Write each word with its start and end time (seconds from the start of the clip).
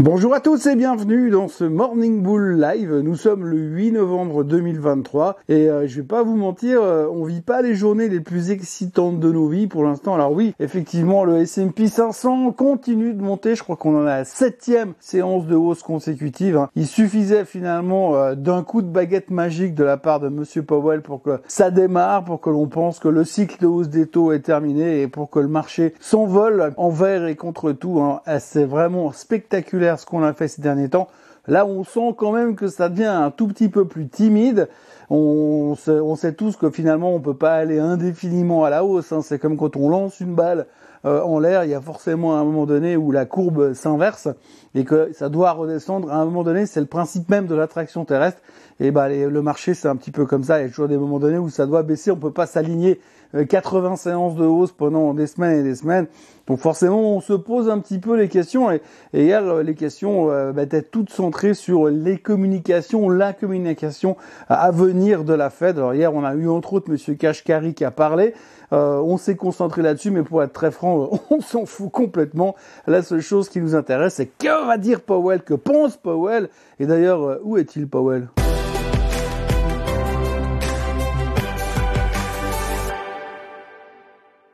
Bonjour 0.00 0.32
à 0.32 0.38
tous 0.38 0.64
et 0.66 0.76
bienvenue 0.76 1.28
dans 1.28 1.48
ce 1.48 1.64
Morning 1.64 2.22
Bull 2.22 2.60
Live. 2.60 3.00
Nous 3.02 3.16
sommes 3.16 3.44
le 3.44 3.58
8 3.58 3.90
novembre 3.90 4.44
2023 4.44 5.38
et 5.48 5.68
euh, 5.68 5.88
je 5.88 5.96
vais 5.96 6.06
pas 6.06 6.22
vous 6.22 6.36
mentir, 6.36 6.80
euh, 6.80 7.08
on 7.10 7.24
vit 7.24 7.40
pas 7.40 7.62
les 7.62 7.74
journées 7.74 8.08
les 8.08 8.20
plus 8.20 8.52
excitantes 8.52 9.18
de 9.18 9.32
nos 9.32 9.48
vies 9.48 9.66
pour 9.66 9.82
l'instant. 9.82 10.14
Alors 10.14 10.30
oui, 10.30 10.54
effectivement, 10.60 11.24
le 11.24 11.38
S&P 11.38 11.88
500 11.88 12.52
continue 12.52 13.12
de 13.12 13.20
monter. 13.20 13.56
Je 13.56 13.64
crois 13.64 13.74
qu'on 13.74 13.96
en 13.96 14.02
a 14.02 14.18
la 14.18 14.24
septième 14.24 14.92
séance 15.00 15.48
de 15.48 15.56
hausse 15.56 15.82
consécutive. 15.82 16.56
Hein. 16.56 16.70
Il 16.76 16.86
suffisait 16.86 17.44
finalement 17.44 18.14
euh, 18.14 18.36
d'un 18.36 18.62
coup 18.62 18.82
de 18.82 18.88
baguette 18.88 19.32
magique 19.32 19.74
de 19.74 19.82
la 19.82 19.96
part 19.96 20.20
de 20.20 20.28
Monsieur 20.28 20.62
Powell 20.62 21.02
pour 21.02 21.22
que 21.22 21.40
ça 21.48 21.72
démarre, 21.72 22.22
pour 22.22 22.40
que 22.40 22.50
l'on 22.50 22.68
pense 22.68 23.00
que 23.00 23.08
le 23.08 23.24
cycle 23.24 23.60
de 23.60 23.66
hausse 23.66 23.88
des 23.88 24.06
taux 24.06 24.30
est 24.30 24.42
terminé 24.42 25.02
et 25.02 25.08
pour 25.08 25.28
que 25.28 25.40
le 25.40 25.48
marché 25.48 25.92
s'envole 25.98 26.72
envers 26.76 27.26
et 27.26 27.34
contre 27.34 27.72
tout. 27.72 27.98
Hein. 27.98 28.20
C'est 28.38 28.64
vraiment 28.64 29.10
spectaculaire 29.10 29.87
ce 29.96 30.06
qu'on 30.06 30.22
a 30.22 30.32
fait 30.32 30.48
ces 30.48 30.62
derniers 30.62 30.88
temps. 30.88 31.08
Là, 31.46 31.64
on 31.64 31.82
sent 31.84 32.14
quand 32.16 32.32
même 32.32 32.56
que 32.56 32.68
ça 32.68 32.88
devient 32.88 33.04
un 33.04 33.30
tout 33.30 33.48
petit 33.48 33.68
peu 33.68 33.86
plus 33.86 34.08
timide. 34.08 34.68
On, 35.10 35.74
sait, 35.74 36.32
tous 36.34 36.56
que 36.56 36.70
finalement, 36.70 37.14
on 37.14 37.20
peut 37.20 37.36
pas 37.36 37.54
aller 37.54 37.78
indéfiniment 37.78 38.64
à 38.64 38.70
la 38.70 38.84
hausse. 38.84 39.12
Hein. 39.12 39.22
C'est 39.22 39.38
comme 39.38 39.56
quand 39.56 39.76
on 39.76 39.88
lance 39.88 40.20
une 40.20 40.34
balle 40.34 40.66
euh, 41.04 41.22
en 41.22 41.38
l'air, 41.38 41.64
il 41.64 41.70
y 41.70 41.74
a 41.74 41.80
forcément 41.80 42.36
un 42.36 42.44
moment 42.44 42.66
donné 42.66 42.96
où 42.96 43.12
la 43.12 43.24
courbe 43.24 43.72
s'inverse 43.72 44.28
et 44.74 44.84
que 44.84 45.10
ça 45.12 45.28
doit 45.28 45.52
redescendre. 45.52 46.10
À 46.10 46.16
un 46.16 46.24
moment 46.24 46.42
donné, 46.42 46.66
c'est 46.66 46.80
le 46.80 46.86
principe 46.86 47.28
même 47.30 47.46
de 47.46 47.54
l'attraction 47.54 48.04
terrestre. 48.04 48.40
Et 48.80 48.90
bah, 48.90 49.08
le 49.08 49.42
marché, 49.42 49.74
c'est 49.74 49.88
un 49.88 49.96
petit 49.96 50.10
peu 50.10 50.26
comme 50.26 50.44
ça. 50.44 50.58
Il 50.58 50.62
y 50.62 50.66
a 50.66 50.68
toujours 50.68 50.88
des 50.88 50.98
moments 50.98 51.18
donnés 51.18 51.38
où 51.38 51.48
ça 51.48 51.66
doit 51.66 51.82
baisser. 51.82 52.10
On 52.10 52.16
peut 52.16 52.32
pas 52.32 52.46
s'aligner 52.46 53.00
80 53.48 53.92
euh, 53.92 53.96
séances 53.96 54.36
de 54.36 54.44
hausse 54.44 54.72
pendant 54.72 55.14
des 55.14 55.26
semaines 55.26 55.60
et 55.60 55.62
des 55.62 55.74
semaines. 55.74 56.06
Donc 56.46 56.60
forcément, 56.60 57.16
on 57.16 57.20
se 57.20 57.34
pose 57.34 57.68
un 57.68 57.78
petit 57.78 57.98
peu 57.98 58.16
les 58.16 58.28
questions. 58.28 58.70
Et, 58.70 58.80
hier, 59.12 59.44
euh, 59.44 59.62
les 59.62 59.74
questions 59.74 60.30
euh, 60.30 60.52
bah, 60.52 60.62
étaient 60.62 60.82
toutes 60.82 61.10
centrées 61.10 61.54
sur 61.54 61.88
les 61.88 62.18
communications, 62.18 63.10
la 63.10 63.32
communication 63.32 64.16
à 64.48 64.70
venir 64.70 64.97
de 64.98 65.34
la 65.34 65.50
Fed. 65.50 65.78
Alors 65.78 65.94
hier, 65.94 66.12
on 66.14 66.24
a 66.24 66.34
eu 66.34 66.48
entre 66.48 66.74
autres 66.74 66.90
Monsieur 66.90 67.14
Kashkari 67.14 67.74
qui 67.74 67.84
a 67.84 67.90
parlé. 67.90 68.34
on 68.70 69.16
s'est 69.16 69.36
concentré 69.36 69.82
là-dessus, 69.82 70.10
mais 70.10 70.22
pour 70.22 70.42
être 70.42 70.52
très 70.52 70.70
franc, 70.70 71.10
on 71.30 71.40
s'en 71.40 71.66
fout 71.66 71.90
complètement. 71.90 72.56
La 72.86 73.02
seule 73.02 73.20
chose 73.20 73.48
qui 73.48 73.60
nous 73.60 73.74
intéresse, 73.74 74.14
c'est 74.14 74.26
que 74.26 74.66
va 74.66 74.76
dire 74.76 75.00
Powell, 75.00 75.42
que 75.42 75.54
pense 75.54 75.96
Powell. 75.96 76.48
Et 76.80 76.86
d'ailleurs, 76.86 77.38
où 77.44 77.56
est-il 77.56 77.88
Powell? 77.88 78.28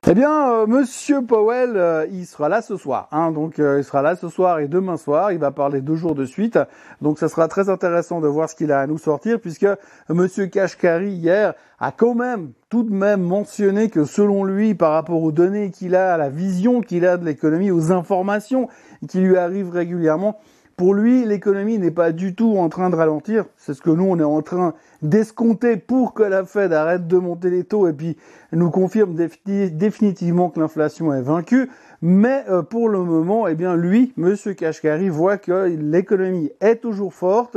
Eh 0.07 0.13
bien, 0.13 0.51
euh, 0.53 0.67
Monsieur 0.67 1.23
Powell, 1.23 1.79
euh, 1.79 2.07
il 2.13 2.27
sera 2.27 2.51
là 2.51 2.61
ce 2.61 2.77
soir. 2.77 3.09
Hein, 3.11 3.31
donc, 3.31 3.59
euh, 3.59 3.79
il 3.79 3.85
sera 3.85 4.03
là 4.03 4.17
ce 4.17 4.29
soir 4.29 4.59
et 4.59 4.69
demain 4.69 4.99
soir. 4.99 5.33
Il 5.33 5.39
va 5.39 5.51
parler 5.51 5.81
deux 5.81 5.95
jours 5.95 6.15
de 6.15 6.27
suite. 6.27 6.59
Donc, 7.01 7.19
ça 7.19 7.31
sera 7.31 7.49
très 7.49 7.71
intéressant 7.71 8.21
de 8.21 8.29
voir 8.29 8.51
ce 8.51 8.55
qu'il 8.55 8.71
a 8.71 8.81
à 8.81 8.87
nous 8.87 8.99
sortir, 8.99 9.41
puisque 9.41 9.67
Monsieur 10.11 10.45
Kashkari 10.45 11.11
hier 11.11 11.55
a 11.81 11.91
quand 11.91 12.15
même, 12.15 12.53
tout 12.69 12.83
de 12.83 12.93
même, 12.93 13.23
mentionné 13.23 13.89
que 13.89 14.05
selon 14.05 14.45
lui, 14.45 14.75
par 14.75 14.93
rapport 14.93 15.23
aux 15.23 15.33
données 15.33 15.71
qu'il 15.71 15.97
a, 15.97 16.13
à 16.13 16.19
la 16.19 16.29
vision 16.29 16.83
qu'il 16.83 17.07
a 17.07 17.17
de 17.17 17.25
l'économie, 17.25 17.71
aux 17.71 17.91
informations 17.91 18.69
qui 19.09 19.21
lui 19.21 19.39
arrivent 19.39 19.71
régulièrement, 19.71 20.39
pour 20.77 20.95
lui, 20.95 21.25
l'économie 21.25 21.79
n'est 21.79 21.91
pas 21.91 22.11
du 22.11 22.35
tout 22.35 22.57
en 22.59 22.69
train 22.69 22.91
de 22.91 22.97
ralentir. 22.97 23.45
C'est 23.57 23.75
ce 23.75 23.83
que 23.83 23.91
nous, 23.91 24.05
on 24.05 24.19
est 24.19 24.25
en 24.25 24.43
train 24.43 24.75
d'escompter 25.03 25.77
pour 25.77 26.15
que 26.15 26.23
la 26.23 26.45
Fed 26.45 26.73
arrête 26.73 27.07
de 27.07 27.17
monter 27.17 27.51
les 27.51 27.65
taux 27.65 27.87
et 27.87 27.93
puis 27.93 28.17
nous 28.53 28.71
confirme 28.71 29.15
définitivement 29.45 30.51
que 30.51 30.59
l'inflation 30.59 31.13
est 31.15 31.23
vaincue. 31.23 31.71
Mais 32.07 32.45
euh, 32.51 32.61
pour 32.61 32.91
le 32.91 32.99
moment, 33.03 33.49
eh 33.49 33.55
bien, 33.55 33.77
lui, 33.77 34.13
Monsieur 34.19 34.53
Kashkari, 34.53 35.09
voit 35.09 35.39
que 35.39 35.75
l'économie 35.75 36.51
est 36.61 36.77
toujours 36.77 37.15
forte, 37.15 37.57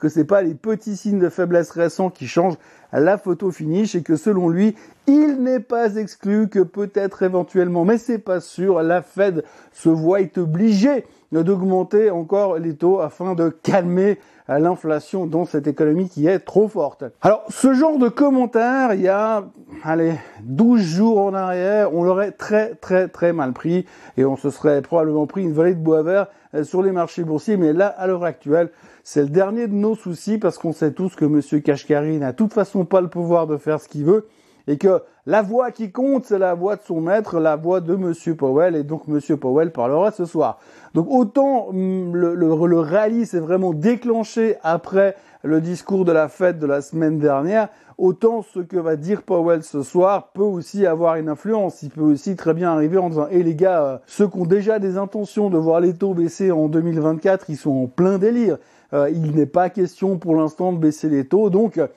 que 0.00 0.08
c'est 0.08 0.24
pas 0.24 0.42
les 0.42 0.54
petits 0.54 0.96
signes 0.96 1.20
de 1.20 1.28
faiblesse 1.28 1.70
récents 1.70 2.10
qui 2.10 2.26
changent 2.26 2.56
la 2.92 3.18
photo 3.18 3.52
finish 3.52 3.94
et 3.94 4.02
que 4.02 4.16
selon 4.16 4.48
lui, 4.48 4.74
il 5.06 5.36
n'est 5.40 5.60
pas 5.60 5.94
exclu 5.94 6.48
que 6.48 6.58
peut-être 6.58 7.22
éventuellement, 7.22 7.84
mais 7.84 7.96
c'est 7.96 8.18
pas 8.18 8.40
sûr, 8.40 8.82
la 8.82 9.00
Fed 9.00 9.44
se 9.70 9.90
voit 9.90 10.18
obligée 10.38 11.04
d'augmenter 11.30 12.10
encore 12.10 12.58
les 12.58 12.74
taux 12.74 12.98
afin 13.00 13.36
de 13.36 13.48
calmer 13.48 14.18
l'inflation 14.48 15.26
dans 15.26 15.44
cette 15.44 15.66
économie 15.66 16.08
qui 16.08 16.26
est 16.26 16.38
trop 16.38 16.68
forte. 16.68 17.04
Alors, 17.22 17.44
ce 17.48 17.72
genre 17.72 17.98
de 17.98 18.08
commentaire, 18.08 18.94
il 18.94 19.00
y 19.00 19.08
a, 19.08 19.44
allez, 19.82 20.14
12 20.42 20.80
jours 20.80 21.20
en 21.20 21.34
arrière, 21.34 21.94
on 21.94 22.04
l'aurait 22.04 22.32
très, 22.32 22.74
très, 22.74 23.08
très 23.08 23.32
mal 23.32 23.52
pris 23.52 23.86
et 24.16 24.24
on 24.24 24.36
se 24.36 24.50
serait 24.50 24.82
probablement 24.82 25.26
pris 25.26 25.42
une 25.42 25.52
vallée 25.52 25.74
de 25.74 25.80
bois 25.80 26.02
vert 26.02 26.26
euh, 26.54 26.64
sur 26.64 26.82
les 26.82 26.92
marchés 26.92 27.24
boursiers. 27.24 27.56
Mais 27.56 27.72
là, 27.72 27.86
à 27.86 28.06
l'heure 28.06 28.24
actuelle, 28.24 28.70
c'est 29.02 29.22
le 29.22 29.28
dernier 29.28 29.66
de 29.66 29.74
nos 29.74 29.94
soucis 29.94 30.38
parce 30.38 30.58
qu'on 30.58 30.72
sait 30.72 30.92
tous 30.92 31.14
que 31.14 31.24
Monsieur 31.24 31.60
Kashkari 31.60 32.18
n'a 32.18 32.32
de 32.32 32.36
toute 32.36 32.52
façon 32.52 32.84
pas 32.84 33.00
le 33.00 33.08
pouvoir 33.08 33.46
de 33.46 33.56
faire 33.56 33.80
ce 33.80 33.88
qu'il 33.88 34.04
veut 34.04 34.28
et 34.66 34.78
que 34.78 35.02
la 35.26 35.42
voix 35.42 35.70
qui 35.70 35.90
compte, 35.90 36.24
c'est 36.24 36.38
la 36.38 36.54
voix 36.54 36.76
de 36.76 36.82
son 36.82 37.00
maître, 37.00 37.40
la 37.40 37.56
voix 37.56 37.80
de 37.80 37.94
Monsieur 37.96 38.34
Powell, 38.34 38.76
et 38.76 38.82
donc 38.82 39.08
Monsieur 39.08 39.36
Powell 39.36 39.72
parlera 39.72 40.10
ce 40.10 40.24
soir. 40.24 40.58
Donc 40.94 41.06
autant 41.10 41.68
mm, 41.72 42.14
le, 42.14 42.34
le, 42.34 42.66
le 42.66 42.78
rallye 42.78 43.26
s'est 43.26 43.40
vraiment 43.40 43.72
déclenché 43.72 44.56
après 44.62 45.16
le 45.42 45.60
discours 45.60 46.04
de 46.04 46.12
la 46.12 46.28
fête 46.28 46.58
de 46.58 46.66
la 46.66 46.80
semaine 46.80 47.18
dernière, 47.18 47.68
autant 47.98 48.42
ce 48.42 48.60
que 48.60 48.78
va 48.78 48.96
dire 48.96 49.22
Powell 49.22 49.62
ce 49.62 49.82
soir 49.82 50.30
peut 50.32 50.42
aussi 50.42 50.86
avoir 50.86 51.16
une 51.16 51.28
influence. 51.28 51.82
Il 51.82 51.90
peut 51.90 52.00
aussi 52.00 52.34
très 52.34 52.54
bien 52.54 52.72
arriver 52.72 52.96
en 52.96 53.10
disant, 53.10 53.28
hé 53.30 53.42
les 53.42 53.54
gars, 53.54 53.84
euh, 53.84 53.98
ceux 54.06 54.26
qui 54.26 54.38
ont 54.38 54.46
déjà 54.46 54.78
des 54.78 54.96
intentions 54.96 55.50
de 55.50 55.58
voir 55.58 55.80
les 55.80 55.94
taux 55.94 56.14
baisser 56.14 56.50
en 56.50 56.68
2024, 56.68 57.50
ils 57.50 57.56
sont 57.56 57.70
en 57.70 57.86
plein 57.86 58.18
délire. 58.18 58.56
Euh, 58.94 59.10
il 59.10 59.34
n'est 59.34 59.46
pas 59.46 59.70
question 59.70 60.18
pour 60.18 60.36
l'instant 60.36 60.72
de 60.72 60.78
baisser 60.78 61.08
les 61.08 61.26
taux, 61.26 61.50
donc 61.50 61.78
euh, 61.78 61.88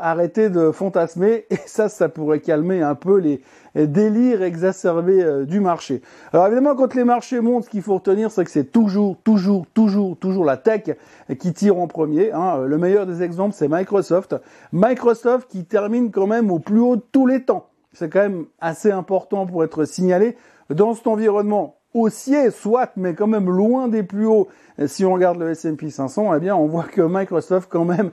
arrêtez 0.00 0.50
de 0.50 0.70
fantasmer 0.70 1.46
et 1.50 1.56
ça, 1.64 1.88
ça 1.88 2.08
pourrait 2.08 2.40
calmer 2.40 2.82
un 2.82 2.94
peu 2.94 3.18
les, 3.18 3.40
délires 3.74 4.42
exacerbés 4.42 5.22
euh, 5.22 5.46
du 5.46 5.60
marché. 5.60 6.02
Alors 6.32 6.46
évidemment, 6.46 6.74
quand 6.74 6.94
les 6.94 7.04
marchés 7.04 7.40
montent, 7.40 7.64
ce 7.64 7.70
qu'il 7.70 7.80
faut 7.80 7.94
retenir, 7.94 8.30
c'est 8.30 8.44
que 8.44 8.50
c'est 8.50 8.70
toujours, 8.70 9.16
toujours, 9.24 9.66
toujours, 9.72 10.16
toujours 10.18 10.44
la 10.44 10.58
tech 10.58 10.90
qui 11.38 11.54
tire 11.54 11.78
en 11.78 11.86
premier. 11.86 12.32
Hein. 12.32 12.64
Le 12.66 12.76
meilleur 12.76 13.06
des 13.06 13.22
exemples, 13.22 13.54
c'est 13.54 13.68
Microsoft. 13.68 14.36
Microsoft 14.72 15.48
qui 15.50 15.64
termine 15.64 16.10
quand 16.10 16.26
même 16.26 16.50
au 16.50 16.58
plus 16.58 16.80
haut 16.80 16.96
de 16.96 17.04
tous 17.12 17.26
les 17.26 17.44
temps. 17.44 17.68
C'est 17.94 18.10
quand 18.10 18.20
même 18.20 18.44
assez 18.60 18.90
important 18.90 19.46
pour 19.46 19.64
être 19.64 19.84
signalé 19.84 20.36
dans 20.68 20.94
cet 20.94 21.06
environnement 21.06 21.76
haussier, 21.94 22.50
soit, 22.50 22.90
mais 22.96 23.14
quand 23.14 23.26
même 23.26 23.50
loin 23.50 23.88
des 23.88 24.02
plus 24.02 24.26
hauts. 24.26 24.48
si 24.86 25.04
on 25.04 25.12
regarde 25.14 25.38
le 25.38 25.50
S&P 25.50 25.90
500, 25.90 26.34
eh 26.34 26.40
bien, 26.40 26.56
on 26.56 26.66
voit 26.66 26.84
que 26.84 27.02
Microsoft 27.02 27.68
quand 27.70 27.84
même 27.84 28.10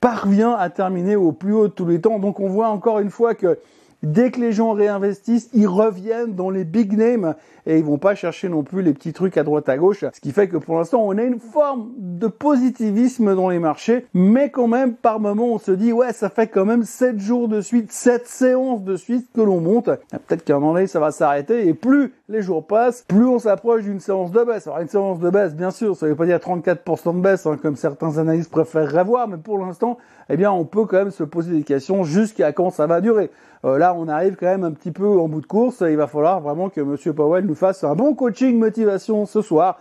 parvient 0.00 0.52
à 0.52 0.68
terminer 0.70 1.16
au 1.16 1.32
plus 1.32 1.54
haut 1.54 1.68
de 1.68 1.72
tous 1.72 1.86
les 1.86 2.00
temps. 2.00 2.18
Donc, 2.18 2.40
on 2.40 2.48
voit 2.48 2.68
encore 2.68 2.98
une 2.98 3.10
fois 3.10 3.34
que 3.34 3.58
Dès 4.02 4.32
que 4.32 4.40
les 4.40 4.52
gens 4.52 4.72
réinvestissent, 4.72 5.48
ils 5.54 5.68
reviennent 5.68 6.34
dans 6.34 6.50
les 6.50 6.64
big 6.64 6.96
names 6.96 7.36
et 7.66 7.78
ils 7.78 7.84
vont 7.84 7.98
pas 7.98 8.16
chercher 8.16 8.48
non 8.48 8.64
plus 8.64 8.82
les 8.82 8.92
petits 8.92 9.12
trucs 9.12 9.36
à 9.36 9.44
droite 9.44 9.68
à 9.68 9.78
gauche. 9.78 10.04
Ce 10.12 10.20
qui 10.20 10.32
fait 10.32 10.48
que 10.48 10.56
pour 10.56 10.76
l'instant, 10.76 11.04
on 11.06 11.16
a 11.16 11.22
une 11.22 11.38
forme 11.38 11.92
de 11.96 12.26
positivisme 12.26 13.36
dans 13.36 13.48
les 13.48 13.60
marchés, 13.60 14.06
mais 14.12 14.50
quand 14.50 14.66
même, 14.66 14.94
par 14.94 15.20
moment, 15.20 15.52
on 15.52 15.58
se 15.58 15.70
dit, 15.70 15.92
ouais, 15.92 16.12
ça 16.12 16.30
fait 16.30 16.48
quand 16.48 16.64
même 16.64 16.82
7 16.82 17.20
jours 17.20 17.46
de 17.46 17.60
suite, 17.60 17.92
7 17.92 18.26
séances 18.26 18.82
de 18.82 18.96
suite 18.96 19.28
que 19.32 19.40
l'on 19.40 19.60
monte. 19.60 19.90
Peut-être 20.10 20.42
qu'à 20.42 20.56
un 20.56 20.58
moment 20.58 20.74
donné, 20.74 20.88
ça 20.88 20.98
va 20.98 21.12
s'arrêter 21.12 21.68
et 21.68 21.74
plus 21.74 22.12
les 22.32 22.40
jours 22.40 22.66
passent, 22.66 23.04
plus 23.06 23.26
on 23.26 23.38
s'approche 23.38 23.82
d'une 23.82 24.00
séance 24.00 24.32
de 24.32 24.42
baisse. 24.42 24.66
Alors, 24.66 24.80
une 24.80 24.88
séance 24.88 25.20
de 25.20 25.28
baisse, 25.28 25.54
bien 25.54 25.70
sûr, 25.70 25.94
ça 25.94 26.06
veut 26.06 26.14
pas 26.14 26.24
dire 26.24 26.38
34% 26.38 27.16
de 27.16 27.20
baisse, 27.20 27.44
hein, 27.44 27.58
comme 27.60 27.76
certains 27.76 28.16
analystes 28.16 28.50
préfèrent 28.50 29.04
voir, 29.04 29.28
mais 29.28 29.36
pour 29.36 29.58
l'instant, 29.58 29.98
eh 30.30 30.38
bien, 30.38 30.50
on 30.50 30.64
peut 30.64 30.86
quand 30.86 30.96
même 30.96 31.10
se 31.10 31.24
poser 31.24 31.52
des 31.52 31.62
questions 31.62 32.04
jusqu'à 32.04 32.52
quand 32.52 32.70
ça 32.70 32.86
va 32.86 33.02
durer. 33.02 33.30
Euh, 33.66 33.76
là, 33.76 33.94
on 33.94 34.08
arrive 34.08 34.36
quand 34.36 34.46
même 34.46 34.64
un 34.64 34.72
petit 34.72 34.92
peu 34.92 35.06
en 35.06 35.28
bout 35.28 35.42
de 35.42 35.46
course. 35.46 35.84
Il 35.86 35.96
va 35.96 36.06
falloir 36.06 36.40
vraiment 36.40 36.70
que 36.70 36.80
Monsieur 36.80 37.12
Powell 37.12 37.44
nous 37.44 37.54
fasse 37.54 37.84
un 37.84 37.94
bon 37.94 38.14
coaching 38.14 38.58
motivation 38.58 39.26
ce 39.26 39.42
soir 39.42 39.78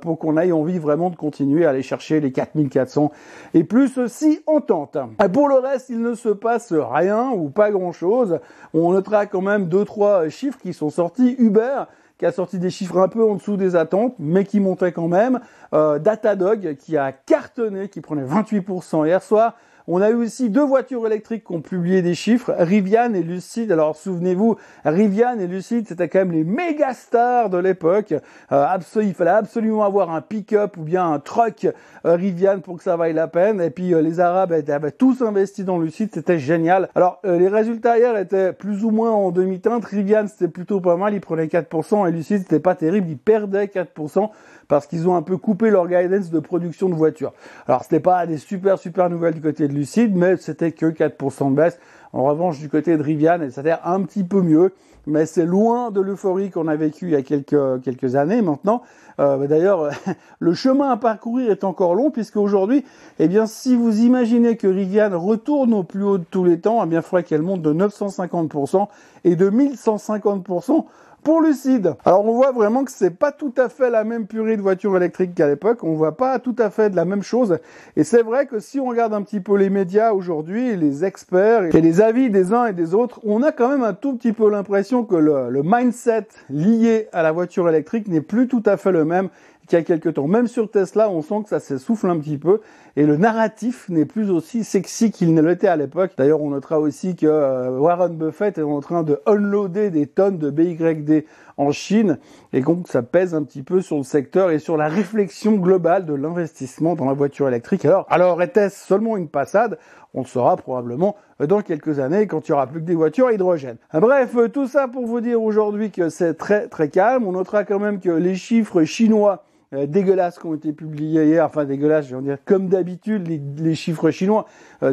pour 0.00 0.18
qu'on 0.18 0.36
aille 0.36 0.52
envie 0.52 0.78
vraiment 0.78 1.10
de 1.10 1.16
continuer 1.16 1.64
à 1.64 1.70
aller 1.70 1.82
chercher 1.82 2.20
les 2.20 2.32
4400 2.32 3.10
et 3.54 3.64
plus 3.64 4.06
si 4.08 4.40
on 4.46 4.60
tente. 4.60 4.98
Pour 5.32 5.48
le 5.48 5.56
reste, 5.56 5.88
il 5.88 6.00
ne 6.00 6.14
se 6.14 6.28
passe 6.28 6.72
rien 6.72 7.30
ou 7.30 7.48
pas 7.48 7.70
grand 7.70 7.92
chose. 7.92 8.38
On 8.74 8.92
notera 8.92 9.26
quand 9.26 9.40
même 9.40 9.68
deux 9.68 9.84
trois 9.84 10.28
chiffres 10.28 10.58
qui 10.58 10.72
sont 10.72 10.90
sortis. 10.90 11.34
Uber 11.38 11.84
qui 12.20 12.26
a 12.26 12.32
sorti 12.32 12.58
des 12.58 12.68
chiffres 12.68 12.98
un 12.98 13.08
peu 13.08 13.24
en 13.24 13.36
dessous 13.36 13.56
des 13.56 13.76
attentes, 13.76 14.14
mais 14.18 14.44
qui 14.44 14.60
montaient 14.60 14.92
quand 14.92 15.08
même. 15.08 15.40
Euh, 15.72 15.98
Datadog 15.98 16.76
qui 16.76 16.98
a 16.98 17.12
cartonné, 17.12 17.88
qui 17.88 18.02
prenait 18.02 18.24
28% 18.24 19.06
hier 19.06 19.22
soir. 19.22 19.54
On 19.92 20.00
a 20.02 20.10
eu 20.10 20.14
aussi 20.14 20.50
deux 20.50 20.64
voitures 20.64 21.04
électriques 21.04 21.42
qui 21.48 21.52
ont 21.52 21.62
publié 21.62 22.00
des 22.00 22.14
chiffres, 22.14 22.54
Rivian 22.56 23.12
et 23.12 23.24
Lucid. 23.24 23.72
Alors 23.72 23.96
souvenez-vous, 23.96 24.56
Rivian 24.84 25.36
et 25.40 25.48
Lucid, 25.48 25.88
c'était 25.88 26.08
quand 26.08 26.20
même 26.20 26.30
les 26.30 26.44
méga 26.44 26.94
stars 26.94 27.50
de 27.50 27.58
l'époque. 27.58 28.14
Euh, 28.52 28.66
il 29.02 29.14
fallait 29.14 29.30
absolument 29.30 29.82
avoir 29.82 30.12
un 30.12 30.20
pick-up 30.20 30.76
ou 30.76 30.82
bien 30.82 31.10
un 31.10 31.18
truck 31.18 31.64
euh, 31.64 32.14
Rivian 32.14 32.60
pour 32.60 32.76
que 32.76 32.84
ça 32.84 32.96
vaille 32.96 33.14
la 33.14 33.26
peine. 33.26 33.60
Et 33.60 33.70
puis 33.70 33.92
euh, 33.92 34.00
les 34.00 34.20
Arabes 34.20 34.52
avaient 34.52 34.92
tous 34.92 35.22
investi 35.22 35.64
dans 35.64 35.80
Lucid, 35.80 36.08
c'était 36.14 36.38
génial. 36.38 36.88
Alors 36.94 37.18
les 37.24 37.48
résultats 37.48 37.98
hier 37.98 38.16
étaient 38.16 38.52
plus 38.52 38.84
ou 38.84 38.92
moins 38.92 39.10
en 39.10 39.32
demi-teinte. 39.32 39.84
Rivian 39.84 40.28
c'était 40.28 40.46
plutôt 40.46 40.80
pas 40.80 40.94
mal, 40.94 41.14
il 41.14 41.20
prenait 41.20 41.46
4% 41.46 42.08
et 42.08 42.12
Lucid 42.12 42.42
c'était 42.42 42.60
pas 42.60 42.76
terrible, 42.76 43.08
il 43.10 43.18
perdait 43.18 43.64
4%. 43.64 44.30
Parce 44.70 44.86
qu'ils 44.86 45.08
ont 45.08 45.16
un 45.16 45.22
peu 45.22 45.36
coupé 45.36 45.68
leur 45.68 45.88
guidance 45.88 46.30
de 46.30 46.38
production 46.38 46.88
de 46.88 46.94
voitures. 46.94 47.32
Alors 47.66 47.82
c'était 47.82 48.00
pas 48.00 48.24
des 48.26 48.38
super 48.38 48.78
super 48.78 49.10
nouvelles 49.10 49.34
du 49.34 49.42
côté 49.42 49.66
de 49.66 49.74
Lucid, 49.74 50.14
mais 50.14 50.36
c'était 50.36 50.70
que 50.70 50.86
4% 50.86 51.50
de 51.50 51.56
baisse. 51.56 51.78
En 52.12 52.22
revanche, 52.22 52.60
du 52.60 52.68
côté 52.68 52.96
de 52.96 53.02
Rivian, 53.02 53.38
c'est-à-dire 53.50 53.80
un 53.84 54.00
petit 54.02 54.22
peu 54.24 54.42
mieux, 54.42 54.72
mais 55.06 55.26
c'est 55.26 55.44
loin 55.44 55.90
de 55.90 56.00
l'euphorie 56.00 56.50
qu'on 56.50 56.68
a 56.68 56.76
vécu 56.76 57.06
il 57.06 57.10
y 57.10 57.16
a 57.16 57.22
quelques, 57.22 57.82
quelques 57.82 58.14
années 58.14 58.42
maintenant. 58.42 58.82
Euh, 59.18 59.46
D'ailleurs, 59.48 59.90
le 60.38 60.54
chemin 60.54 60.90
à 60.90 60.96
parcourir 60.96 61.50
est 61.50 61.64
encore 61.64 61.96
long 61.96 62.12
puisque 62.12 62.36
aujourd'hui, 62.36 62.84
eh 63.18 63.26
bien, 63.26 63.46
si 63.46 63.74
vous 63.74 64.00
imaginez 64.00 64.56
que 64.56 64.68
Rivian 64.68 65.18
retourne 65.18 65.74
au 65.74 65.82
plus 65.82 66.04
haut 66.04 66.18
de 66.18 66.24
tous 66.30 66.44
les 66.44 66.60
temps, 66.60 66.80
eh 66.84 66.86
bien, 66.86 67.00
il 67.00 67.02
faudrait 67.02 67.24
qu'elle 67.24 67.42
monte 67.42 67.62
de 67.62 67.74
950% 67.74 68.86
et 69.24 69.34
de 69.34 69.50
1150% 69.50 70.84
pour 71.22 71.40
Lucide. 71.40 71.94
Alors 72.04 72.24
on 72.24 72.34
voit 72.34 72.52
vraiment 72.52 72.84
que 72.84 72.90
c'est 72.90 73.10
pas 73.10 73.32
tout 73.32 73.52
à 73.56 73.68
fait 73.68 73.90
la 73.90 74.04
même 74.04 74.26
purée 74.26 74.56
de 74.56 74.62
voitures 74.62 74.96
électriques 74.96 75.34
qu'à 75.34 75.48
l'époque, 75.48 75.84
on 75.84 75.94
voit 75.94 76.16
pas 76.16 76.38
tout 76.38 76.56
à 76.58 76.70
fait 76.70 76.90
de 76.90 76.96
la 76.96 77.04
même 77.04 77.22
chose. 77.22 77.58
Et 77.96 78.04
c'est 78.04 78.22
vrai 78.22 78.46
que 78.46 78.60
si 78.60 78.80
on 78.80 78.86
regarde 78.86 79.14
un 79.14 79.22
petit 79.22 79.40
peu 79.40 79.56
les 79.56 79.70
médias 79.70 80.12
aujourd'hui, 80.12 80.76
les 80.76 81.04
experts 81.04 81.74
et 81.74 81.80
les 81.80 82.00
avis 82.00 82.30
des 82.30 82.52
uns 82.52 82.66
et 82.66 82.72
des 82.72 82.94
autres, 82.94 83.20
on 83.24 83.42
a 83.42 83.52
quand 83.52 83.68
même 83.68 83.82
un 83.82 83.94
tout 83.94 84.14
petit 84.14 84.32
peu 84.32 84.50
l'impression 84.50 85.04
que 85.04 85.16
le, 85.16 85.50
le 85.50 85.62
mindset 85.64 86.28
lié 86.48 87.08
à 87.12 87.22
la 87.22 87.32
voiture 87.32 87.68
électrique 87.68 88.08
n'est 88.08 88.20
plus 88.20 88.48
tout 88.48 88.62
à 88.66 88.76
fait 88.76 88.92
le 88.92 89.04
même 89.04 89.28
qu'il 89.70 89.78
y 89.78 89.82
a 89.82 89.84
quelques 89.84 90.14
temps. 90.14 90.26
Même 90.26 90.48
sur 90.48 90.68
Tesla, 90.68 91.08
on 91.08 91.22
sent 91.22 91.44
que 91.44 91.48
ça 91.48 91.60
s'essouffle 91.60 92.08
un 92.08 92.18
petit 92.18 92.38
peu 92.38 92.60
et 92.96 93.06
le 93.06 93.16
narratif 93.16 93.88
n'est 93.88 94.04
plus 94.04 94.28
aussi 94.30 94.64
sexy 94.64 95.12
qu'il 95.12 95.32
ne 95.32 95.40
l'était 95.40 95.68
à 95.68 95.76
l'époque. 95.76 96.10
D'ailleurs, 96.18 96.42
on 96.42 96.50
notera 96.50 96.80
aussi 96.80 97.14
que 97.14 97.26
euh, 97.26 97.78
Warren 97.78 98.16
Buffett 98.16 98.58
est 98.58 98.62
en 98.62 98.80
train 98.80 99.04
de 99.04 99.20
unloader 99.26 99.90
des 99.90 100.06
tonnes 100.08 100.38
de 100.38 100.50
BYD 100.50 101.24
en 101.56 101.70
Chine 101.70 102.18
et 102.52 102.62
donc 102.62 102.88
ça 102.88 103.02
pèse 103.02 103.32
un 103.32 103.44
petit 103.44 103.62
peu 103.62 103.80
sur 103.80 103.96
le 103.96 104.02
secteur 104.02 104.50
et 104.50 104.58
sur 104.58 104.76
la 104.76 104.88
réflexion 104.88 105.52
globale 105.52 106.04
de 106.04 106.14
l'investissement 106.14 106.96
dans 106.96 107.06
la 107.06 107.12
voiture 107.12 107.46
électrique. 107.46 107.84
Alors, 107.84 108.06
alors 108.10 108.42
était-ce 108.42 108.86
seulement 108.86 109.16
une 109.16 109.28
passade? 109.28 109.78
On 110.14 110.22
le 110.22 110.26
saura 110.26 110.56
probablement 110.56 111.14
dans 111.38 111.60
quelques 111.60 112.00
années 112.00 112.26
quand 112.26 112.48
il 112.48 112.50
y 112.50 112.54
aura 112.54 112.66
plus 112.66 112.80
que 112.80 112.86
des 112.86 112.96
voitures 112.96 113.28
à 113.28 113.32
hydrogène. 113.32 113.76
Bref, 113.94 114.36
tout 114.52 114.66
ça 114.66 114.88
pour 114.88 115.06
vous 115.06 115.20
dire 115.20 115.40
aujourd'hui 115.40 115.92
que 115.92 116.08
c'est 116.08 116.34
très 116.34 116.66
très 116.66 116.88
calme. 116.88 117.24
On 117.24 117.32
notera 117.32 117.62
quand 117.62 117.78
même 117.78 118.00
que 118.00 118.10
les 118.10 118.34
chiffres 118.34 118.82
chinois 118.82 119.44
euh, 119.72 119.86
dégueulasses 119.86 120.38
qui 120.38 120.46
ont 120.46 120.54
été 120.54 120.72
publiés 120.72 121.26
hier, 121.26 121.44
enfin 121.46 121.64
dégueulasses, 121.64 122.08
je 122.08 122.16
veux 122.16 122.22
dire, 122.22 122.38
comme 122.44 122.68
d'habitude, 122.68 123.28
les, 123.56 123.74
chiffres 123.76 124.10
chinois, 124.10 124.46
euh, 124.82 124.92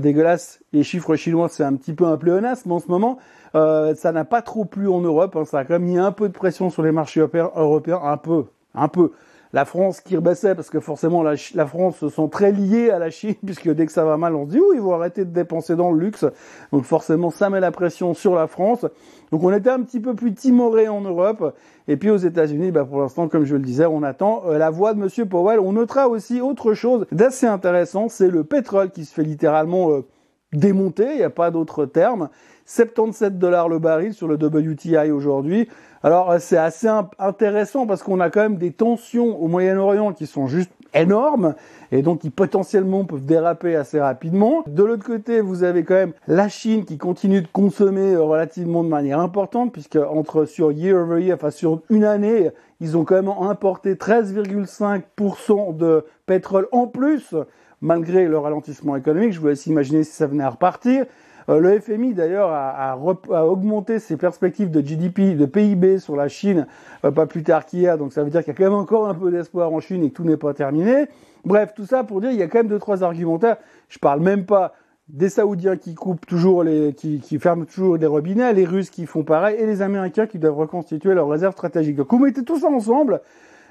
les 0.71 0.83
chiffres 0.83 1.15
chinois, 1.15 1.49
c'est 1.49 1.63
un 1.63 1.75
petit 1.75 1.93
peu 1.93 2.05
un 2.05 2.15
pléonasme 2.15 2.71
en 2.71 2.79
ce 2.79 2.87
moment, 2.87 3.17
euh, 3.55 3.95
ça 3.95 4.11
n'a 4.11 4.23
pas 4.23 4.43
trop 4.43 4.65
plu 4.65 4.87
en 4.87 5.01
Europe, 5.01 5.35
hein, 5.35 5.45
ça 5.45 5.59
a 5.59 5.65
quand 5.65 5.73
même 5.73 5.85
mis 5.85 5.97
un 5.97 6.11
peu 6.11 6.27
de 6.29 6.33
pression 6.33 6.69
sur 6.69 6.83
les 6.83 6.91
marchés 6.91 7.21
européens, 7.21 7.99
un 8.03 8.17
peu, 8.17 8.45
un 8.75 8.87
peu 8.87 9.13
la 9.53 9.65
France 9.65 10.01
qui 10.01 10.15
rebaissait, 10.15 10.55
parce 10.55 10.69
que 10.69 10.79
forcément 10.79 11.23
la, 11.23 11.65
France 11.65 11.97
se 11.97 12.09
sent 12.09 12.29
très 12.31 12.51
liée 12.51 12.89
à 12.89 12.99
la 12.99 13.09
Chine, 13.09 13.35
puisque 13.45 13.69
dès 13.69 13.85
que 13.85 13.91
ça 13.91 14.05
va 14.05 14.17
mal, 14.17 14.35
on 14.35 14.45
se 14.45 14.51
dit, 14.51 14.59
oh, 14.59 14.73
ils 14.73 14.81
vont 14.81 14.93
arrêter 14.93 15.25
de 15.25 15.31
dépenser 15.31 15.75
dans 15.75 15.91
le 15.91 15.99
luxe. 15.99 16.25
Donc 16.71 16.83
forcément, 16.83 17.29
ça 17.29 17.49
met 17.49 17.59
la 17.59 17.71
pression 17.71 18.13
sur 18.13 18.35
la 18.35 18.47
France. 18.47 18.85
Donc 19.31 19.43
on 19.43 19.51
était 19.51 19.69
un 19.69 19.81
petit 19.81 19.99
peu 19.99 20.15
plus 20.15 20.33
timoré 20.33 20.87
en 20.87 21.01
Europe. 21.01 21.55
Et 21.87 21.97
puis 21.97 22.09
aux 22.09 22.17
États-Unis, 22.17 22.71
bah, 22.71 22.85
pour 22.85 22.99
l'instant, 22.99 23.27
comme 23.27 23.45
je 23.45 23.55
le 23.55 23.61
disais, 23.61 23.85
on 23.85 24.03
attend 24.03 24.43
euh, 24.47 24.57
la 24.57 24.69
voix 24.69 24.93
de 24.93 24.99
Monsieur 24.99 25.25
Powell. 25.25 25.59
On 25.59 25.73
notera 25.73 26.07
aussi 26.07 26.41
autre 26.41 26.73
chose 26.73 27.05
d'assez 27.11 27.47
intéressant, 27.47 28.09
c'est 28.09 28.29
le 28.29 28.43
pétrole 28.43 28.91
qui 28.91 29.05
se 29.05 29.13
fait 29.13 29.23
littéralement 29.23 29.91
euh, 29.91 30.05
démonter, 30.53 31.11
il 31.11 31.17
n'y 31.17 31.23
a 31.23 31.29
pas 31.29 31.51
d'autre 31.51 31.85
terme. 31.85 32.29
77 32.65 33.39
dollars 33.39 33.69
le 33.69 33.79
baril 33.79 34.13
sur 34.13 34.27
le 34.27 34.35
WTI 34.35 35.11
aujourd'hui. 35.11 35.69
Alors 36.03 36.35
c'est 36.39 36.57
assez 36.57 36.87
intéressant 37.17 37.87
parce 37.87 38.03
qu'on 38.03 38.19
a 38.19 38.29
quand 38.29 38.41
même 38.41 38.57
des 38.57 38.71
tensions 38.71 39.41
au 39.41 39.47
Moyen-Orient 39.47 40.13
qui 40.13 40.27
sont 40.27 40.47
juste 40.47 40.71
énormes 40.93 41.55
et 41.91 42.01
donc 42.01 42.19
qui 42.19 42.29
potentiellement 42.29 43.05
peuvent 43.05 43.25
déraper 43.25 43.75
assez 43.75 43.99
rapidement. 43.99 44.63
De 44.67 44.83
l'autre 44.83 45.05
côté, 45.05 45.41
vous 45.41 45.63
avez 45.63 45.83
quand 45.83 45.95
même 45.95 46.13
la 46.27 46.49
Chine 46.49 46.85
qui 46.85 46.97
continue 46.97 47.41
de 47.41 47.47
consommer 47.47 48.13
euh, 48.13 48.21
relativement 48.21 48.83
de 48.83 48.89
manière 48.89 49.19
importante 49.19 49.71
puisque 49.71 49.95
entre 49.97 50.45
sur 50.45 50.71
year 50.71 50.97
over 50.97 51.23
year, 51.23 51.35
enfin 51.35 51.51
sur 51.51 51.81
une 51.89 52.03
année, 52.03 52.51
ils 52.79 52.97
ont 52.97 53.05
quand 53.05 53.15
même 53.15 53.29
importé 53.29 53.95
13,5% 53.95 55.75
de 55.75 56.05
pétrole 56.25 56.67
en 56.71 56.87
plus 56.87 57.33
malgré 57.81 58.27
le 58.27 58.37
ralentissement 58.37 58.95
économique. 58.95 59.33
Je 59.33 59.39
vous 59.39 59.47
laisse 59.47 59.65
imaginer 59.65 60.03
si 60.03 60.11
ça 60.11 60.27
venait 60.27 60.43
à 60.43 60.49
repartir. 60.49 61.05
Euh, 61.49 61.59
le 61.59 61.79
FMI 61.79 62.13
d'ailleurs 62.13 62.49
a, 62.51 62.97
augmenté 62.97 63.99
ses 63.99 64.17
perspectives 64.17 64.69
de 64.69 64.81
GDP, 64.81 65.37
de 65.37 65.45
PIB 65.45 65.99
sur 65.99 66.15
la 66.15 66.27
Chine 66.27 66.67
euh, 67.05 67.11
pas 67.11 67.25
plus 67.25 67.43
tard 67.43 67.65
qu'hier, 67.65 67.97
donc 67.97 68.11
ça 68.11 68.23
veut 68.23 68.29
dire 68.29 68.41
qu'il 68.41 68.53
y 68.53 68.55
a 68.55 68.57
quand 68.57 68.65
même 68.65 68.73
encore 68.73 69.07
un 69.07 69.13
peu 69.13 69.31
d'espoir 69.31 69.71
en 69.71 69.79
Chine 69.79 70.03
et 70.03 70.09
que 70.09 70.15
tout 70.15 70.25
n'est 70.25 70.37
pas 70.37 70.53
terminé. 70.53 71.05
Bref, 71.45 71.73
tout 71.73 71.85
ça 71.85 72.03
pour 72.03 72.19
dire 72.19 72.31
il 72.31 72.37
y 72.37 72.43
a 72.43 72.47
quand 72.47 72.59
même 72.59 72.67
deux 72.67 72.79
trois 72.79 73.03
argumentaires. 73.03 73.57
Je 73.87 73.99
parle 73.99 74.19
même 74.19 74.45
pas 74.45 74.73
des 75.07 75.29
Saoudiens 75.29 75.77
qui 75.77 75.95
coupent 75.95 76.25
toujours 76.25 76.65
qui 76.97 77.39
ferment 77.39 77.63
toujours 77.63 77.95
les 77.95 78.07
robinets, 78.07 78.51
les 78.51 78.65
Russes 78.65 78.89
qui 78.89 79.05
font 79.05 79.23
pareil 79.23 79.55
et 79.57 79.65
les 79.65 79.81
Américains 79.81 80.27
qui 80.27 80.37
doivent 80.37 80.57
reconstituer 80.57 81.13
leurs 81.13 81.29
réserves 81.29 81.53
stratégiques. 81.53 81.95
Donc 81.95 82.11
vous 82.11 82.19
mettez 82.19 82.43
tout 82.43 82.59
ça 82.59 82.67
ensemble, 82.67 83.21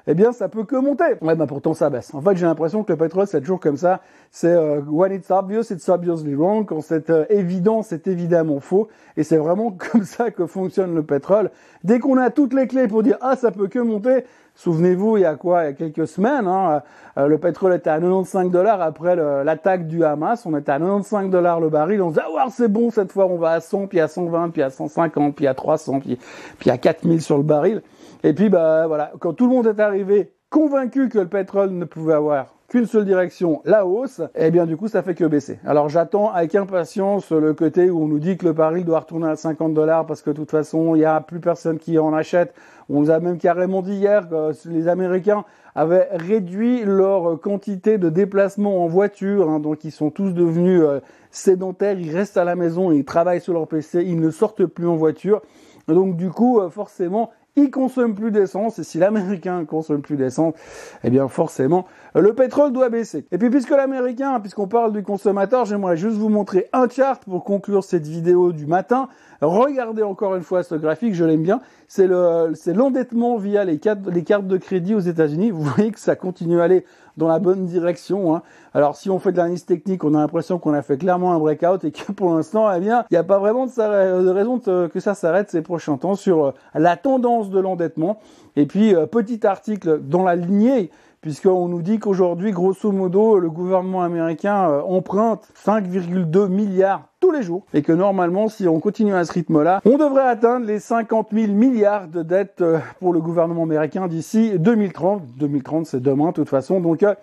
eh 0.07 0.15
bien 0.15 0.33
ça 0.33 0.49
peut 0.49 0.65
que 0.65 0.77
monter. 0.77 1.05
Ouais, 1.21 1.35
bah 1.35 1.47
pourtant 1.47 1.75
ça 1.75 1.91
baisse. 1.91 2.15
En 2.15 2.21
fait, 2.21 2.37
j'ai 2.37 2.47
l'impression 2.47 2.85
que 2.85 2.93
le 2.93 2.99
pétrole 2.99 3.27
c'est 3.27 3.41
toujours 3.41 3.61
comme 3.61 3.77
ça. 3.77 4.01
C'est 4.31 4.53
euh, 4.53 4.81
when 4.87 5.13
it's 5.13 5.31
obvious, 5.31 5.71
it's 5.71 5.89
obviously 5.89 6.35
wrong. 6.35 6.65
Quand 6.67 6.81
c'est 6.81 7.11
euh, 7.11 7.25
évident, 7.29 7.83
c'est 7.83 8.07
évidemment 8.07 8.61
faux. 8.61 8.89
Et 9.17 9.25
c'est 9.25 9.37
vraiment 9.37 9.73
comme 9.93 10.05
ça 10.05 10.31
que 10.31 10.47
fonctionne 10.47 10.95
le 10.95 11.03
pétrole. 11.03 11.51
Dès 11.85 11.99
qu'on 11.99 12.19
a 12.19 12.31
toutes 12.31 12.55
les 12.55 12.67
clés 12.67 12.89
pour 12.89 13.03
dire 13.03 13.17
ah 13.21 13.37
ça 13.37 13.51
peut 13.51 13.69
que 13.69 13.79
monter, 13.79 14.25
Souvenez-vous, 14.57 15.19
il 15.19 15.21
y 15.21 15.25
a 15.27 15.35
quoi? 15.37 15.65
Il 15.65 15.67
y 15.67 15.69
a 15.69 15.73
quelques 15.75 16.09
semaines, 16.09 16.47
hein, 16.47 16.83
euh, 17.19 17.27
le 17.27 17.39
pétrole 17.39 17.75
était 17.75 17.91
à 17.91 18.01
95 18.01 18.51
dollars 18.51 18.81
après 18.81 19.15
l'attaque 19.45 19.87
du 19.87 20.03
Hamas. 20.03 20.47
On 20.47 20.57
était 20.57 20.73
à 20.73 20.79
95 20.79 21.31
dollars 21.31 21.61
le 21.61 21.69
baril. 21.69 22.01
On 22.03 22.09
se 22.09 22.15
dit 22.15 22.21
ah 22.25 22.47
c'est 22.51 22.73
bon 22.73 22.91
cette 22.91 23.13
fois, 23.13 23.27
on 23.27 23.37
va 23.37 23.53
à 23.53 23.61
100, 23.61 23.87
puis 23.87 24.01
à 24.01 24.09
120, 24.09 24.51
puis 24.51 24.63
à 24.63 24.71
150, 24.71 25.37
puis 25.37 25.47
à 25.47 25.55
300, 25.55 26.01
puis, 26.01 26.19
puis 26.59 26.71
à 26.71 26.79
4000 26.79 27.21
sur 27.21 27.37
le 27.37 27.43
baril. 27.43 27.83
Et 28.25 28.33
puis, 28.33 28.49
bah, 28.49 28.87
voilà, 28.87 29.13
quand 29.21 29.35
tout 29.35 29.47
le 29.47 29.55
monde 29.55 29.67
est 29.67 29.79
arrivé 29.79 30.33
convaincu 30.51 31.09
que 31.09 31.19
le 31.19 31.29
pétrole 31.29 31.71
ne 31.71 31.85
pouvait 31.85 32.15
avoir 32.15 32.56
qu'une 32.77 32.85
seule 32.85 33.07
direction, 33.07 33.63
la 33.65 33.87
hausse, 33.87 34.21
eh 34.35 34.51
bien 34.51 34.67
du 34.67 34.77
coup 34.77 34.87
ça 34.87 35.03
fait 35.03 35.15
que 35.15 35.25
baisser. 35.25 35.59
Alors 35.65 35.89
j'attends 35.89 36.31
avec 36.31 36.55
impatience 36.55 37.33
le 37.33 37.55
côté 37.55 37.89
où 37.89 38.03
on 38.03 38.07
nous 38.07 38.19
dit 38.19 38.37
que 38.37 38.45
le 38.45 38.53
baril 38.53 38.85
doit 38.85 39.01
retourner 39.01 39.29
à 39.29 39.37
50 39.37 39.73
dollars 39.73 40.05
parce 40.05 40.21
que 40.21 40.29
de 40.29 40.37
toute 40.37 40.51
façon 40.51 40.95
il 40.95 40.99
n'y 40.99 41.05
a 41.07 41.23
plus 41.23 41.41
personne 41.41 41.79
qui 41.79 41.99
en 41.99 42.13
achète. 42.13 42.53
On 42.91 43.01
nous 43.01 43.11
a 43.11 43.19
même 43.19 43.39
carrément 43.39 43.81
dit 43.81 43.95
hier 43.95 44.29
que 44.29 44.53
les 44.69 44.89
Américains 44.89 45.47
avaient 45.75 46.07
réduit 46.11 46.85
leur 46.85 47.41
quantité 47.41 47.97
de 47.97 48.11
déplacements 48.11 48.85
en 48.85 48.89
voiture, 48.89 49.49
hein, 49.49 49.59
donc 49.59 49.85
ils 49.85 49.91
sont 49.91 50.11
tous 50.11 50.35
devenus 50.35 50.83
euh, 50.83 51.01
sédentaires, 51.31 51.99
ils 51.99 52.15
restent 52.15 52.37
à 52.37 52.45
la 52.45 52.57
maison, 52.57 52.93
ils 52.93 53.07
travaillent 53.07 53.41
sur 53.41 53.55
leur 53.55 53.67
PC, 53.69 54.03
ils 54.05 54.21
ne 54.21 54.29
sortent 54.29 54.67
plus 54.67 54.87
en 54.87 54.97
voiture. 54.97 55.41
Donc 55.89 56.17
du 56.17 56.29
coup, 56.29 56.61
euh, 56.61 56.69
forcément, 56.69 57.31
il 57.57 57.71
consomme 57.71 58.15
plus 58.15 58.31
d'essence, 58.31 58.79
et 58.79 58.85
si 58.85 58.99
l'américain 58.99 59.65
consomme 59.69 60.03
plus 60.03 60.17
d'essence, 60.17 60.55
eh 61.03 61.11
bien 61.11 61.27
forcément, 61.29 61.87
le 62.15 62.33
pétrole 62.35 62.73
doit 62.73 62.91
baisser. 62.91 63.27
Et 63.33 63.39
puis 63.39 63.51
puisque 63.51 63.71
l'américain, 63.71 64.39
puisqu'on 64.41 64.69
parle 64.69 64.93
du 64.93 65.03
consommateur, 65.03 65.65
j'aimerais 65.65 65.97
juste 65.97 66.17
vous 66.17 66.29
montrer 66.29 66.69
un 66.73 66.89
chart 66.89 67.23
pour 67.25 67.45
conclure 67.45 67.83
cette 67.83 68.07
vidéo 68.07 68.53
du 68.53 68.67
matin. 68.67 69.09
Regardez 69.41 70.03
encore 70.03 70.35
une 70.37 70.43
fois 70.43 70.63
ce 70.63 70.75
graphique, 70.75 71.15
je 71.15 71.25
l'aime 71.25 71.43
bien. 71.43 71.61
C'est 71.89 72.07
le, 72.07 72.53
c'est 72.55 72.75
l'endettement 72.75 73.37
via 73.37 73.65
les 73.65 73.81
les 74.11 74.25
cartes 74.25 74.47
de 74.47 74.57
crédit 74.57 74.95
aux 74.95 75.01
États-Unis. 75.01 75.51
Vous 75.51 75.63
voyez 75.63 75.93
que 75.93 76.01
ça 76.01 76.17
continue 76.17 76.61
à 76.61 76.65
aller 76.65 76.85
dans 77.17 77.29
la 77.29 77.39
bonne 77.39 77.67
direction. 77.67 78.35
Hein. 78.35 78.43
Alors 78.75 78.97
si 78.97 79.11
on 79.11 79.19
fait 79.19 79.33
de 79.33 79.39
l'analyse 79.39 79.65
technique, 79.65 80.05
on 80.05 80.15
a 80.15 80.19
l'impression 80.19 80.59
qu'on 80.59 80.75
a 80.75 80.83
fait 80.83 80.99
clairement 80.99 81.33
un 81.33 81.39
breakout 81.39 81.85
et 81.85 81.93
que 81.93 82.13
pour 82.13 82.35
l'instant, 82.35 82.73
eh 82.73 82.81
bien, 82.81 83.05
il 83.11 83.15
n'y 83.15 83.19
a 83.19 83.25
pas 83.25 83.39
vraiment 83.39 83.67
de, 83.67 84.29
raison 84.29 84.59
que 84.59 85.01
ça 85.01 85.15
s'arrête 85.15 85.51
ces 85.51 85.63
prochains 85.63 85.97
temps 85.97 86.15
sur 86.15 86.45
euh, 86.45 86.53
la 86.75 86.97
tendance 86.97 87.51
de 87.51 87.61
l'endettement. 87.61 88.21
Et 88.57 88.67
puis 88.67 88.95
euh, 88.95 89.07
petit 89.07 89.47
article 89.47 90.01
dans 90.03 90.23
la 90.23 90.37
lignée 90.37 90.91
puisqu'on 91.27 91.67
nous 91.67 91.83
dit 91.83 91.99
qu'aujourd'hui, 91.99 92.53
grosso 92.53 92.93
modo, 92.93 93.41
le 93.41 93.51
gouvernement 93.51 94.03
américain 94.03 94.71
euh, 94.71 94.83
emprunte 94.83 95.49
5,2 95.67 96.47
milliards 96.47 97.09
les 97.31 97.43
jours, 97.43 97.65
et 97.75 97.83
que 97.83 97.93
normalement, 97.93 98.49
si 98.49 98.69
on 98.69 98.81
continue 98.81 99.15
à 99.15 99.25
ce 99.25 99.33
rythme-là, 99.33 99.81
on 99.85 99.99
devrait 99.99 100.27
atteindre 100.27 100.67
les 100.67 100.79
50 100.79 101.29
000 101.33 101.53
milliards 101.53 102.09
de 102.09 102.23
dettes 102.23 102.61
euh, 102.61 102.79
pour 103.01 103.13
le 103.13 103.21
gouvernement 103.21 103.65
américain 103.65 104.09
d'ici 104.09 104.59
2030. 104.59 105.23
2030, 105.37 105.87
c'est 105.87 106.03
demain, 106.03 106.29
de 106.29 106.33
toute 106.33 106.49
façon, 106.49 106.81
donc 106.81 107.03
euh, 107.03 107.15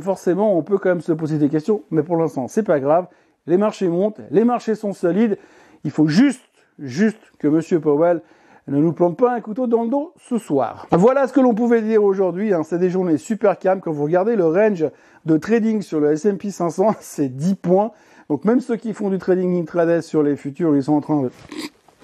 forcément, 0.00 0.56
on 0.56 0.62
peut 0.62 0.78
quand 0.78 0.90
même 0.90 1.00
se 1.00 1.12
poser 1.12 1.38
des 1.38 1.48
questions, 1.48 1.82
mais 1.90 2.02
pour 2.02 2.16
l'instant, 2.16 2.48
c'est 2.48 2.62
pas 2.62 2.80
grave. 2.80 3.06
Les 3.46 3.56
marchés 3.56 3.88
montent, 3.88 4.20
les 4.30 4.44
marchés 4.44 4.74
sont 4.74 4.92
solides. 4.92 5.38
Il 5.84 5.90
faut 5.90 6.06
juste, 6.06 6.42
juste 6.78 7.18
que 7.38 7.48
M. 7.48 7.80
Powell 7.80 8.20
ne 8.68 8.78
nous 8.78 8.92
plante 8.92 9.16
pas 9.16 9.34
un 9.34 9.40
couteau 9.40 9.66
dans 9.66 9.82
le 9.82 9.88
dos 9.88 10.12
ce 10.18 10.38
soir. 10.38 10.86
Voilà 10.92 11.26
ce 11.26 11.32
que 11.32 11.40
l'on 11.40 11.54
pouvait 11.54 11.82
dire 11.82 12.04
aujourd'hui. 12.04 12.52
Hein. 12.52 12.62
C'est 12.62 12.78
des 12.78 12.90
journées 12.90 13.18
super 13.18 13.58
calmes. 13.58 13.80
Quand 13.80 13.92
vous 13.92 14.04
regardez 14.04 14.36
le 14.36 14.46
range 14.46 14.86
de 15.24 15.36
trading 15.36 15.82
sur 15.82 16.00
le 16.00 16.12
S&P 16.12 16.50
500, 16.50 16.94
c'est 17.00 17.28
10 17.28 17.56
points. 17.56 17.92
Donc 18.30 18.44
même 18.44 18.60
ceux 18.60 18.76
qui 18.76 18.94
font 18.94 19.10
du 19.10 19.18
trading 19.18 19.60
intraday 19.60 20.02
sur 20.02 20.22
les 20.22 20.36
futurs, 20.36 20.76
ils 20.76 20.84
sont 20.84 20.92
en 20.92 21.00
train 21.00 21.28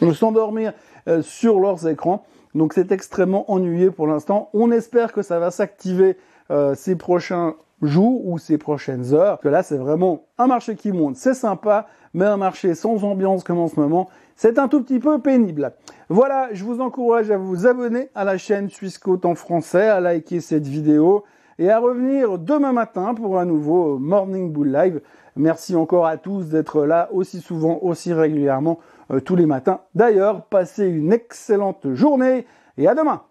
de 0.03 0.13
s'endormir 0.13 0.73
euh, 1.07 1.23
sur 1.23 1.61
leurs 1.61 1.87
écrans. 1.87 2.25
Donc 2.57 2.73
c'est 2.73 2.91
extrêmement 2.91 3.49
ennuyé 3.49 3.93
pour 3.93 4.09
l'instant. 4.09 4.51
On 4.53 4.73
espère 4.73 5.13
que 5.13 5.23
ça 5.23 5.39
va 5.39 5.53
s'activer 5.53 6.17
euh, 6.51 6.75
ces 6.75 6.97
prochains 6.97 7.55
jours 7.81 8.27
ou 8.27 8.39
ces 8.39 8.59
prochaines 8.59 9.15
heures. 9.15 9.39
Que 9.39 9.49
là, 9.49 9.63
c'est 9.63 9.77
vraiment 9.77 10.25
un 10.37 10.49
marché 10.49 10.75
qui 10.75 10.91
monte, 10.91 11.15
c'est 11.15 11.35
sympa, 11.35 11.87
mais 12.13 12.25
un 12.25 12.39
marché 12.39 12.75
sans 12.75 13.05
ambiance 13.05 13.45
comme 13.45 13.59
en 13.59 13.69
ce 13.69 13.79
moment, 13.79 14.09
c'est 14.35 14.59
un 14.59 14.67
tout 14.67 14.83
petit 14.83 14.99
peu 14.99 15.21
pénible. 15.21 15.75
Voilà, 16.09 16.49
je 16.53 16.65
vous 16.65 16.81
encourage 16.81 17.31
à 17.31 17.37
vous 17.37 17.69
abonner 17.69 18.09
à 18.17 18.25
la 18.25 18.37
chaîne 18.37 18.69
Suisse 18.69 18.99
en 19.23 19.35
français, 19.37 19.87
à 19.87 20.01
liker 20.01 20.41
cette 20.41 20.67
vidéo 20.67 21.23
et 21.61 21.71
à 21.71 21.79
revenir 21.79 22.37
demain 22.39 22.73
matin 22.73 23.15
pour 23.15 23.39
un 23.39 23.45
nouveau 23.45 23.99
Morning 23.99 24.51
Bull 24.53 24.73
Live. 24.73 25.01
Merci 25.37 25.77
encore 25.77 26.07
à 26.07 26.17
tous 26.17 26.49
d'être 26.49 26.85
là 26.85 27.09
aussi 27.13 27.41
souvent, 27.41 27.79
aussi 27.83 28.13
régulièrement 28.13 28.79
euh, 29.11 29.21
tous 29.21 29.37
les 29.37 29.47
matins. 29.47 29.81
D'ailleurs, 29.95 30.47
passez 30.47 30.87
une 30.87 31.13
excellente 31.13 31.93
journée 31.93 32.47
et 32.79 32.89
à 32.89 32.95
demain. 32.95 33.23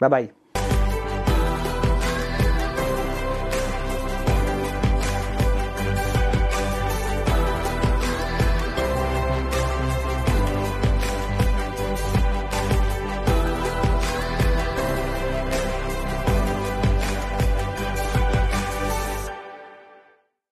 Bye 0.00 0.10
bye. 0.10 0.43